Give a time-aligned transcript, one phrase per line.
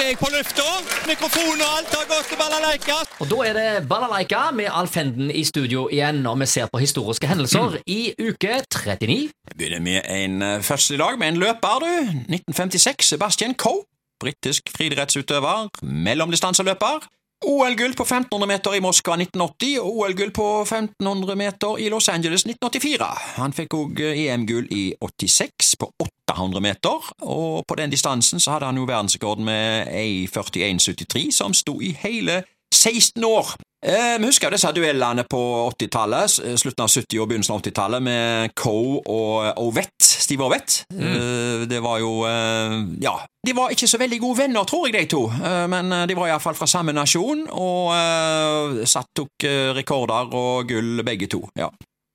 [0.00, 0.64] jeg på lufta.
[1.08, 2.96] Mikrofon og alt har gått til balalaika.
[3.20, 6.80] Og da er det Balalaika med Alf Henden i studio igjen, og vi ser på
[6.80, 9.18] historiske hendelser i uke 39.
[9.28, 11.92] Vi begynner med en uh, første i dag med en løper, du.
[12.32, 13.84] 1956, Sebastian Coe.
[14.20, 17.06] Britisk friidrettsutøver, mellomdistanseløper.
[17.46, 22.44] OL-gull på 1500 meter i Moskva 1980 og OL-gull på 1500 meter i Los Angeles
[22.44, 23.08] 1984.
[23.38, 28.68] Han fikk òg EM-gull i 86 på 800 meter, og på den distansen så hadde
[28.68, 32.42] han jo verdensrekorden med ei 41,73, som sto i hele
[32.74, 33.56] 16 år.
[33.86, 35.38] Eh, vi husker jo disse duellene på
[35.70, 40.82] 80-tallet, slutten av 70- og begynnelsen av 80-tallet, med Coe og Ovett, Steve Ovett.
[40.92, 43.14] Eh, det var jo eh, Ja,
[43.46, 46.28] de var ikke så veldig gode venner, tror jeg, de to, eh, men de var
[46.28, 51.46] iallfall fra samme nasjon, og eh, satt tok eh, rekorder og gull, begge to.
[51.56, 51.70] ja.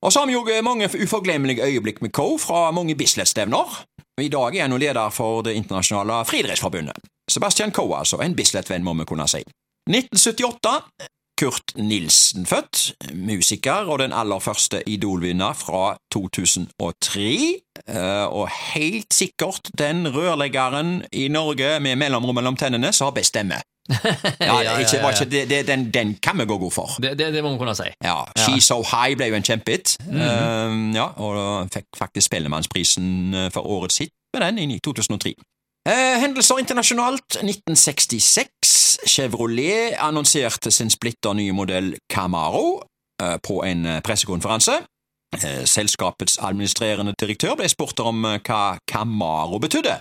[0.06, 3.72] Og så har vi jo mange uforglemmelige øyeblikk med Coe fra mange Bislett-stevner.
[4.22, 7.10] I dag er han jo leder for Det internasjonale friidrettsforbundet.
[7.32, 9.42] Sebastian Coe, altså, en Bislett-venn, må vi kunne si.
[9.90, 10.76] 1978
[11.36, 17.26] Kurt Nilsen født, musiker og den aller første Idol-vinner fra 2003,
[17.88, 23.36] eh, og helt sikkert den rørleggeren i Norge med mellomrom mellom tennene som har best
[23.36, 23.60] stemme.
[24.40, 26.96] Ja, ja, ja, ikke, det, det, den, den kan vi gå god for.
[27.02, 27.90] Det, det, det må vi kunne si.
[28.04, 33.52] Ja, She's So High ble jo en kjempehit, Eh, ja, og fikk faktisk Spellemannsprisen eh,
[33.54, 35.36] for årets hit med den i 2003.
[35.86, 38.98] Eh, hendelser internasjonalt 1966.
[39.06, 42.80] Chevrolet annonserte sin splitter nye modell Camaro
[43.22, 44.80] eh, på en eh, pressekonferanse.
[45.36, 50.00] Eh, selskapets administrerende direktør ble spurt om hva Camaro betydde.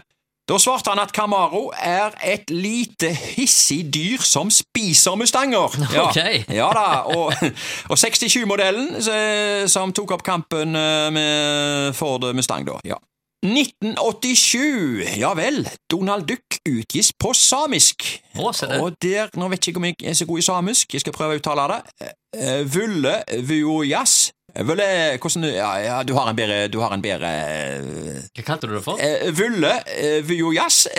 [0.49, 5.73] Da svarte han at Camaro er et lite hissig dyr som spiser mustanger.
[5.97, 6.21] Ja, Ok.
[6.53, 7.33] ja da, og,
[7.93, 12.81] og 67-modellen eh, som tok opp kampen med Ford Mustang, da.
[12.89, 13.01] Ja.
[13.45, 18.07] 1987, ja vel, Donald Duck utgis på samisk.
[18.41, 18.79] Å, se det.
[18.81, 21.17] Og der, nå vet jeg ikke om jeg er så god i samisk, jeg skal
[21.17, 22.09] prøve å uttale det.
[22.41, 24.33] Eh, Vulle vuojas.
[24.55, 24.87] Vulle,
[25.19, 28.77] hvordan, ja, ja, du har en bedre, du har en bedre eh, Hva kalte du
[28.77, 29.03] det for?
[29.03, 30.87] Eh, Vulle eh, vuojas.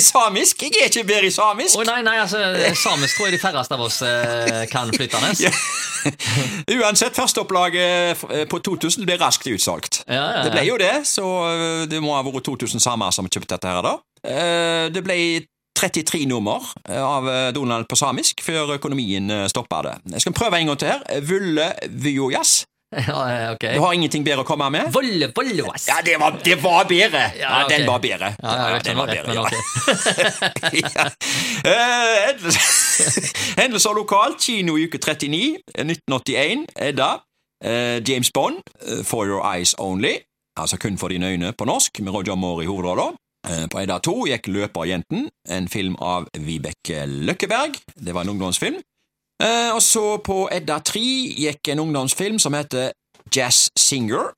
[0.00, 0.62] samisk?
[0.62, 1.78] Jeg er ikke bedre i samisk.
[1.80, 2.40] Å nei, nei, altså,
[2.80, 5.34] samisk tror jeg de færreste av oss eh, kan flytende.
[6.76, 10.02] Uansett, førsteopplaget eh, på 2000 ble raskt utsolgt.
[10.06, 10.44] Ja, ja, ja.
[10.46, 13.72] Det ble jo det, så eh, det må ha vært 2000 samer som kjøpte dette
[13.74, 13.94] her da.
[14.26, 15.18] Eh, Det ble
[15.76, 19.92] 33 nummer av Donald på samisk før økonomien stoppa det.
[20.14, 21.02] Jeg skal prøve en gang til her.
[21.28, 22.62] Vulle vuojas.
[23.08, 23.64] Ja, ja, ok.
[23.74, 24.92] Du har ingenting bedre å komme med?
[24.94, 25.88] Volle, vollevass.
[25.90, 27.24] Ja, det var, det var bedre!
[27.34, 27.70] Ja, Ja, ok.
[27.72, 28.28] den var bedre.
[28.42, 29.44] Ja, vet den var ja.
[31.66, 32.34] Eh,
[33.60, 34.40] hendelser- lokalt.
[34.42, 36.66] Kino i uke 39, 1981.
[36.76, 37.10] Edda.
[37.64, 40.18] Uh, James Bond, uh, For Your Eyes Only.
[40.60, 43.16] Altså kun for dine øyne på norsk, med Roger Moore i hovedrollen.
[43.70, 47.76] På Edda 2 gikk Løperjenten, en film av Vibeke Løkkeberg.
[47.94, 48.80] Det var en ungdomsfilm.
[49.42, 51.04] Eh, og så på Edda 3
[51.36, 52.92] gikk en ungdomsfilm som heter
[53.34, 54.32] Jazz Singer.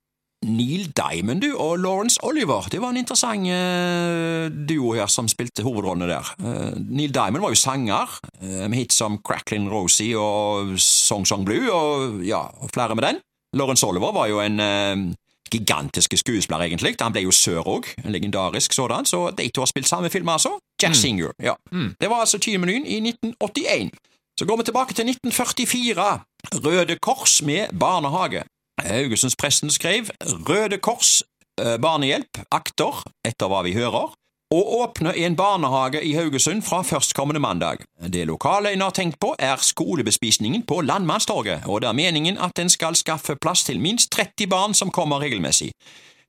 [0.46, 2.68] Neil Diamond du, og Lawrence Oliver.
[2.70, 6.28] Det var en interessant uh, duo her som spilte hovedrollene der.
[6.38, 11.42] Uh, Neil Diamond var jo sanger, uh, med hits som Cracklin' Rosie og Song Song
[11.46, 13.18] Blue, og ja, flere med den.
[13.58, 15.14] Lawrence Oliver var jo en uh,
[15.50, 16.94] gigantisk skuespiller, egentlig.
[17.02, 20.28] Han ble jo sør òg, en legendarisk sådan, så de to har spilt samme film,
[20.28, 20.54] altså.
[20.82, 21.58] Jazz Singer, ja.
[22.00, 23.90] Det var altså Kinemenyen i 1981.
[24.38, 26.20] Så går vi tilbake til 1944.
[26.64, 28.42] Røde Kors med barnehage.
[28.80, 31.22] Haugesundspresten skrev Røde Kors
[31.60, 34.12] eh, barnehjelp akter, etter hva vi hører,
[34.54, 37.82] å åpne en barnehage i Haugesund fra førstkommende mandag.
[37.98, 42.62] Det lokale en har tenkt på, er skolebespisningen på Landmannstorget, og det er meningen at
[42.62, 45.72] en skal skaffe plass til minst 30 barn som kommer regelmessig.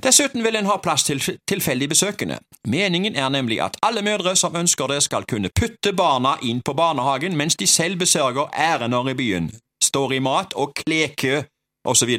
[0.03, 2.37] Dessuten vil en ha plass til tilfeldige besøkende.
[2.67, 6.73] Meningen er nemlig at alle mødre som ønsker det, skal kunne putte barna inn på
[6.73, 9.51] barnehagen mens de selv besørger ærender i byen,
[9.83, 11.41] står i mat og klekø,
[11.83, 12.15] osv.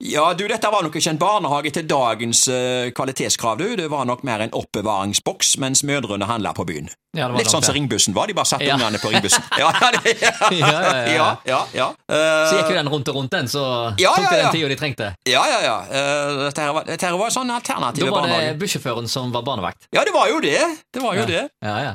[0.00, 3.74] Ja, du, dette var nok ikke en barnehage til dagens uh, kvalitetskrav, du.
[3.76, 6.88] Det var nok mer en oppbevaringsboks mens mødrene handla på byen.
[7.12, 8.78] Ja, det var Litt sånn som ringbussen var, de bare satte Ja.
[8.78, 9.44] ungene på ringbussen.
[9.60, 10.14] Ja, ja, det,
[10.62, 11.88] ja, Ja, ja.
[12.08, 13.64] Eh, Så gikk jo den rundt og rundt den, så
[13.98, 15.10] tok det den tida de trengte.
[15.28, 15.76] ja, ja, ja.
[15.90, 18.58] Uh, dette, her var, dette her var sånn alternative Da var det barnehager.
[18.64, 19.84] bussjåføren som var barnevakt.
[19.92, 20.56] Ja, det var jo det.
[20.96, 21.44] Det var jo det.
[21.60, 21.94] Ja, ja.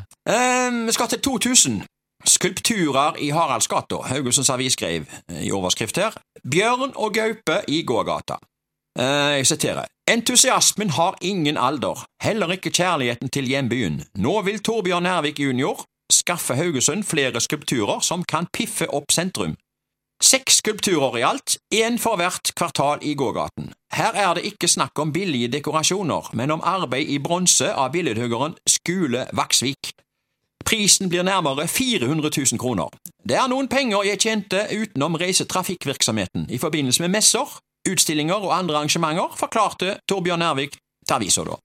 [0.86, 1.82] Vi skal til 2000.
[2.28, 4.02] Skulpturer i Haraldsgata.
[4.10, 8.38] Haugesunds Avis skrev eh, i overskrift her Bjørn og gaupe i gågata.
[9.00, 9.86] Eh, Jeg siterer.
[10.12, 14.04] Entusiasmen har ingen alder, heller ikke kjærligheten til hjembyen.
[14.16, 15.82] Nå vil Torbjørn Nærvik jr.
[16.12, 19.56] skaffe Haugesund flere skulpturer som kan piffe opp sentrum.
[20.24, 23.74] Seks skulpturer i alt, én for hvert kvartal i gågaten.
[23.94, 28.56] Her er det ikke snakk om billige dekorasjoner, men om arbeid i bronse av billedhuggeren
[28.70, 29.92] Skule Vaksvik.
[30.66, 32.90] Prisen blir nærmere 400 000 kroner.
[33.30, 37.46] Det er noen penger jeg tjente utenom reisetrafikkvirksomheten i forbindelse med messer,
[37.90, 40.78] utstillinger og andre arrangementer, forklarte Torbjørn Nærvik
[41.08, 41.60] til avisa da.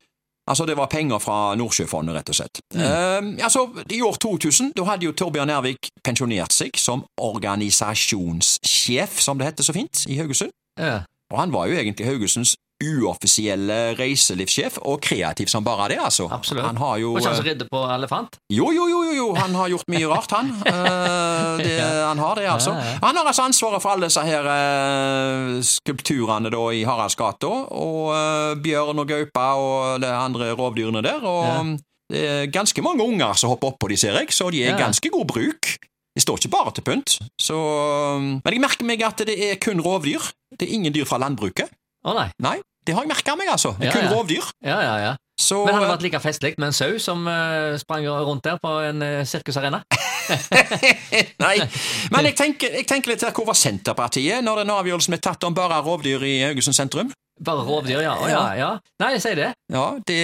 [0.51, 2.61] Altså, det var penger fra Nordsjøfondet, rett og slett.
[2.75, 9.39] Eh, altså, I år 2000 da hadde jo Torbjørn Nærvik pensjonert seg som organisasjonssjef, som
[9.39, 10.51] det heter så fint, i Haugesund.
[10.79, 11.03] Ja.
[11.31, 16.29] Og han var jo egentlig Haugesunds uoffisielle reiselivssjef, og kreativ som bare det, altså.
[16.33, 16.65] Absolutt.
[16.67, 18.39] Han har jo Var ikke han eh, som ridde på elefant?
[18.53, 20.51] jo, jo, jo, jo, jo, han har gjort mye rart, han.
[20.65, 22.73] Uh, det, han har det, altså.
[23.03, 28.55] Han har altså ansvaret for alle disse her uh, skulpturene da i Haraldsgata, og uh,
[28.65, 31.21] bjørn og gaupe og de andre rovdyrene der.
[31.25, 31.63] Og Ja.
[32.11, 34.79] det er ganske mange unger som hopper oppå de, ser jeg, så de er Ja.
[34.87, 35.77] ganske god bruk.
[36.17, 37.19] De står ikke bare til pynt.
[37.39, 37.55] Så,
[38.19, 40.19] men jeg merker meg at det er kun rovdyr.
[40.59, 41.71] Det er ingen dyr fra landbruket.
[42.03, 42.27] Å nei.
[42.43, 42.57] Nei,
[42.87, 43.75] det har jeg merka meg, altså.
[43.79, 44.13] Det er kun ja.
[44.15, 44.53] rovdyr.
[44.65, 45.17] Ja, ja, ja.
[45.41, 48.61] Så, Men hadde det vært like festlig med en sau som uh, sprang rundt der
[48.61, 49.81] på en uh, sirkusarena?
[51.45, 51.57] Nei,
[52.13, 55.49] men jeg tenker, jeg tenker litt her, hvor var Senterpartiet når den avgjørelsen ble tatt
[55.49, 57.11] om bare rovdyr i Haugesund sentrum?
[57.41, 58.13] Bare rovdyr, ja.
[58.21, 58.69] Oh, ja, ja.
[59.01, 59.49] Nei, jeg sier det.
[59.73, 60.17] Ja, de,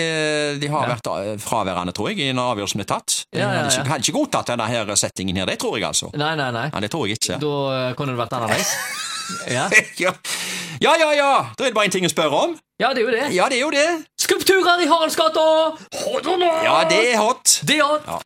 [0.60, 3.14] de har vært eh, fraværende, tror jeg, i når avgjørelsen ble tatt.
[3.32, 5.88] De Ja, ja, hadde, ikke, hadde ikke godtatt denne her settingen her, det tror jeg
[5.88, 6.10] altså.
[6.12, 6.66] Nei, nei, nei.
[6.68, 7.38] Ja, det tror jeg ikke.
[7.40, 8.76] Da eh, kunne det vært annerledes.
[9.50, 9.64] Ja.
[9.98, 10.12] Ja,
[10.82, 11.31] ja, ja, ja.
[11.58, 12.56] da er det bare en ting å spørre om.
[12.81, 13.26] ja, det er jo det.
[13.34, 13.87] Ja, det er jo det.
[14.20, 15.46] Skulpturer i Haraldsgata!
[16.66, 17.60] Ja, det er hot.
[17.69, 18.02] Det er hot.
[18.06, 18.19] Ja.